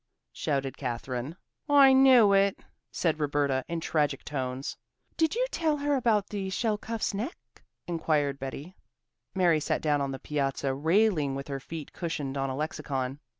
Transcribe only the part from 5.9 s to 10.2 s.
about the shelcuff's neck?" inquired Betty. Mary sat down on the